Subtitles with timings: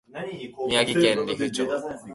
[0.67, 1.67] 宮城県利府町